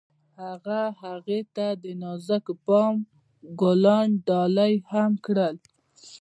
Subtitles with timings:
[0.43, 2.95] هغه هغې ته د نازک بام
[3.61, 5.55] ګلان ډالۍ هم کړل.